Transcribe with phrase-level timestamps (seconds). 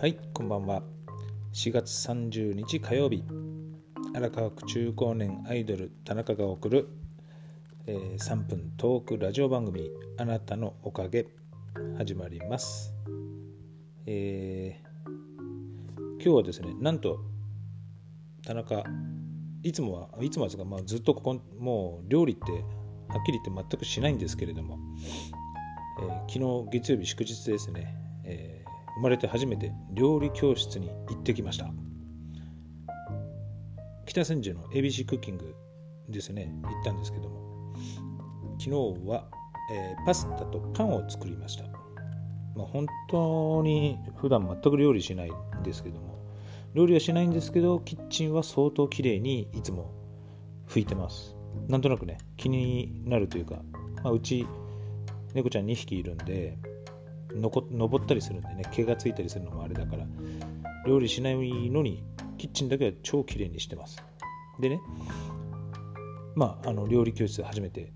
[0.00, 0.84] はいこんばんは。
[1.52, 3.24] 4月30日火曜日。
[4.14, 6.88] 荒川区中高年アイドル田中が送る、
[7.88, 11.26] えー、3分トークラジオ番組「あなたのおかげ」
[11.98, 12.94] 始まります、
[14.06, 17.18] えー、今日はですねなんと
[18.46, 18.84] 田中
[19.64, 22.52] いつもはいつもですが、まあ、ずっとここもう料理って
[23.08, 24.78] はっきり言って全くしないんですけれども、
[26.00, 28.67] えー、昨日月曜日祝日ですね、えー
[28.98, 31.70] 生まれて初めて料理教室に行ってきました。
[34.06, 35.54] 北千住の ABC クッキング
[36.08, 36.52] ですね。
[36.64, 37.74] 行ったんですけども。
[38.58, 38.70] 昨日
[39.08, 39.28] は、
[39.72, 41.64] えー、パスタとパンを作りました、
[42.56, 46.18] まあ、本当に普段全く料理しないんですけども。
[46.74, 49.92] 料理はしないんですけどキッチンは相当綺麗にいつも
[50.66, 51.36] 拭いてます。
[51.68, 53.62] なんとなくね気になるというか、
[54.02, 54.44] まあ、うち
[55.34, 56.58] 猫ちゃん2匹いるんで
[57.34, 60.06] 登ったりするんでね毛がついたりするのもあれだから
[60.86, 61.36] 料理しない
[61.70, 62.04] のに
[62.36, 64.02] キッチンだけは超綺麗にしてます。
[64.58, 64.80] でね
[66.34, 67.92] まああの料理教室初めて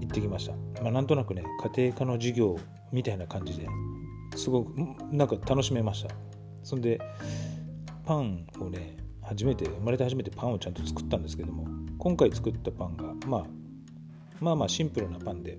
[0.00, 1.44] 行ってきました、まあ、なんとなくね
[1.76, 2.58] 家庭科の授業
[2.92, 3.68] みたいな感じで
[4.36, 4.74] すごく
[5.10, 6.14] なんか楽しめました。
[6.62, 6.98] そんで
[8.04, 11.66] パンをね初めて生まれて初めてパンをちゃんと作ったんですけども
[11.98, 13.44] 今回作ったパンが、まあ、
[14.40, 15.58] まあまあシンプルなパンで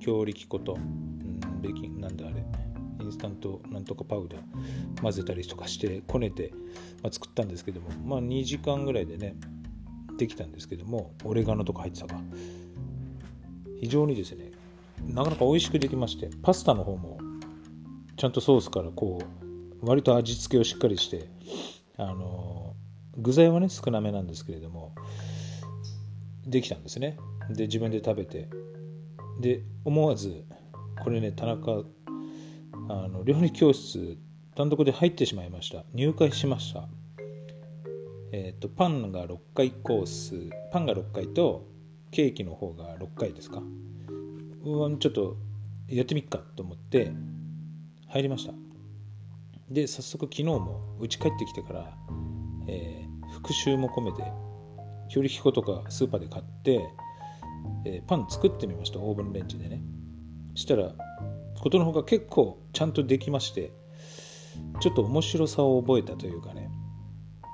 [0.00, 0.76] 強力粉と
[1.62, 2.44] ベーキングなんだあれ
[3.00, 6.52] インスタントなんとかパウダー混ぜたりとかしてこねて、
[7.02, 9.34] まあ、作ったんですけどもまあ2時間ぐらいでね
[10.18, 12.20] できたんですけどもオレガノとか入ってたか。
[13.80, 14.52] 非常にですね
[15.08, 17.18] なかなか美味しくできましてパスタの方も
[18.16, 21.28] ちゃんとソースからこう割と味付けをしっかりして
[21.96, 22.74] あの
[23.16, 24.94] 具材はね少なめなんですけれども
[26.46, 27.18] できたんですね。
[27.50, 28.48] で自分で食べて
[29.40, 30.44] で思わず
[31.02, 31.82] これね田中
[32.88, 34.16] あの料理教室
[34.54, 35.84] 単独で入ってしまいました。
[35.92, 36.88] 入会しました。
[38.30, 40.34] えっ、ー、とパンが6回コース
[40.70, 41.66] パンが6回と
[42.12, 43.62] ケーキの方が6回ですか。
[44.64, 45.36] うんちょっと
[45.88, 47.10] やってみっかと思って
[48.06, 48.52] 入りました。
[49.68, 51.96] で早速昨日も家帰ってきてから、
[52.68, 54.22] えー、復習も込めて
[55.08, 56.88] 強力粉とかスーパーで買って、
[57.86, 59.00] えー、パン作ってみました。
[59.00, 59.82] オーブンレンジでね。
[60.54, 60.92] したら
[61.60, 63.72] ことのほか結構ちゃんとできまして
[64.80, 66.70] ちょっと面白さを覚えたというかね。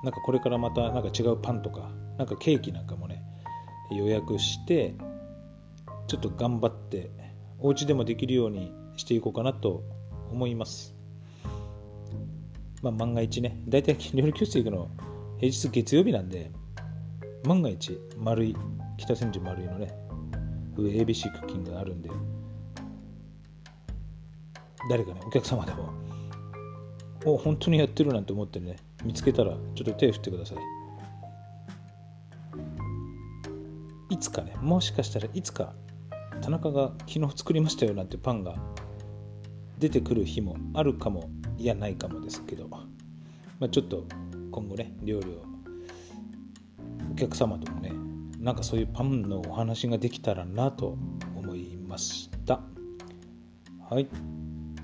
[0.03, 3.21] なんかこれからまたなんか違うパンとかなんかケーキなんかもね
[3.91, 4.95] 予約して
[6.07, 7.11] ちょっと頑張って
[7.59, 9.83] お家でもできるようにしていこうかなと
[10.31, 10.95] 思います。
[12.81, 14.89] まあ万が一ね大体料理教室行くの
[15.37, 16.51] 平日月曜日なんで
[17.45, 18.55] 万が一丸い
[18.97, 19.93] 北千住丸いのね
[20.77, 22.09] 上 ABC クッキングがあるんで
[24.89, 25.93] 誰かねお客様でも
[27.25, 28.77] お本当にやってるなんて思ってね。
[29.03, 30.57] 見つけたらちょっと手振ってください。
[34.09, 35.73] いつかねもしかしたらいつか
[36.41, 38.55] 田中が昨日作りましたよなんてパンが
[39.77, 42.85] 出てくる日もあるかもいやないかもですけど、ま
[43.61, 44.05] あ、ちょっと
[44.51, 45.43] 今後ね料理を
[47.11, 47.93] お客様ともね
[48.39, 50.97] なんかそういうパンのお話ができたらなと
[51.35, 52.61] 思いました。
[53.89, 54.07] はい。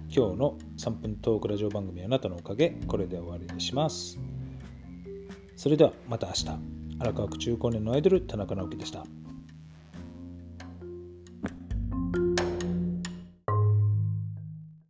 [0.09, 2.69] 今日の3分トークラジオ番組あなたのおかげ。
[2.87, 4.17] これで終わりにします。
[5.55, 6.45] それではまた明日。
[6.99, 9.05] 荒川区中高年のアイドル田中直樹でした。